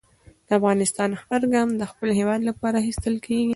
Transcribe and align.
د 0.47 0.49
افغان 0.57 1.11
هر 1.27 1.41
ګام 1.53 1.69
د 1.75 1.83
خپل 1.91 2.09
هېواد 2.19 2.41
لپاره 2.49 2.75
اخیستل 2.81 3.15
کېږي. 3.25 3.49